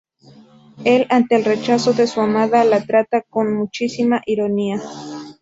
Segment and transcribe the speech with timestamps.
[0.83, 4.81] El ante el rechazo de su amada, la trata con muchísima ironía.